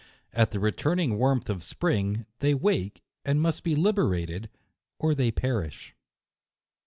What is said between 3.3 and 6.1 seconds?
must be liberated, or they perish.